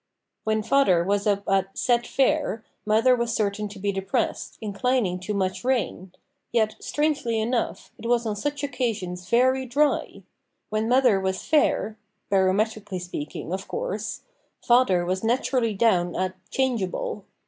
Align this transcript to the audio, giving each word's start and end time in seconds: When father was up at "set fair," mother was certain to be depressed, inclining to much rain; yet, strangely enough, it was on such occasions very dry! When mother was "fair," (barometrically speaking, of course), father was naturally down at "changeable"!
When 0.45 0.63
father 0.63 1.03
was 1.03 1.27
up 1.27 1.47
at 1.47 1.77
"set 1.77 2.07
fair," 2.07 2.65
mother 2.87 3.15
was 3.15 3.35
certain 3.35 3.67
to 3.67 3.77
be 3.77 3.91
depressed, 3.91 4.57
inclining 4.59 5.19
to 5.19 5.33
much 5.35 5.63
rain; 5.63 6.11
yet, 6.51 6.75
strangely 6.79 7.39
enough, 7.39 7.91
it 7.99 8.07
was 8.07 8.25
on 8.25 8.35
such 8.35 8.63
occasions 8.63 9.29
very 9.29 9.67
dry! 9.67 10.23
When 10.69 10.89
mother 10.89 11.19
was 11.19 11.45
"fair," 11.45 11.99
(barometrically 12.31 12.97
speaking, 12.99 13.53
of 13.53 13.67
course), 13.67 14.21
father 14.65 15.05
was 15.05 15.23
naturally 15.23 15.75
down 15.75 16.15
at 16.15 16.33
"changeable"! 16.49 17.25